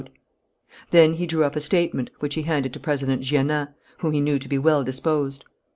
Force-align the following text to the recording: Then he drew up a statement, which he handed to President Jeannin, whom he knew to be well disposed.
Then 0.89 1.13
he 1.13 1.27
drew 1.27 1.43
up 1.43 1.55
a 1.55 1.61
statement, 1.61 2.09
which 2.21 2.33
he 2.33 2.41
handed 2.41 2.73
to 2.73 2.79
President 2.79 3.21
Jeannin, 3.21 3.67
whom 3.99 4.13
he 4.13 4.19
knew 4.19 4.39
to 4.39 4.49
be 4.49 4.57
well 4.57 4.83
disposed. 4.83 5.45